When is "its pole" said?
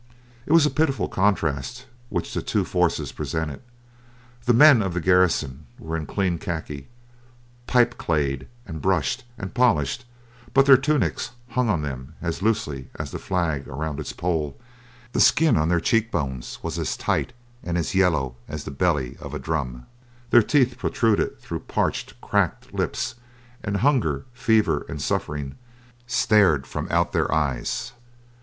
13.99-14.57